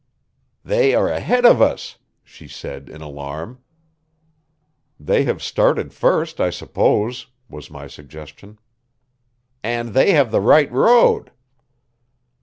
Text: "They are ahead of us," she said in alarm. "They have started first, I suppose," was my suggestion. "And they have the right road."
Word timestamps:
"They 0.65 0.95
are 0.95 1.07
ahead 1.09 1.45
of 1.45 1.61
us," 1.61 1.99
she 2.23 2.47
said 2.47 2.89
in 2.89 3.01
alarm. 3.03 3.59
"They 4.99 5.25
have 5.25 5.43
started 5.43 5.93
first, 5.93 6.41
I 6.41 6.49
suppose," 6.49 7.27
was 7.47 7.69
my 7.69 7.85
suggestion. 7.85 8.57
"And 9.63 9.89
they 9.89 10.13
have 10.13 10.31
the 10.31 10.41
right 10.41 10.71
road." 10.71 11.29